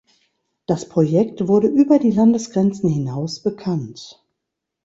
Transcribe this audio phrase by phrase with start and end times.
[0.65, 4.19] Das Projekt wurde über die Landesgrenzen hinaus bekannt.